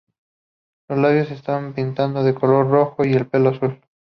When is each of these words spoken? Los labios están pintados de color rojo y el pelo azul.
Los 0.89 0.97
labios 0.97 1.29
están 1.29 1.75
pintados 1.75 2.25
de 2.25 2.33
color 2.33 2.67
rojo 2.67 3.05
y 3.05 3.13
el 3.13 3.27
pelo 3.27 3.49
azul. 3.49 3.79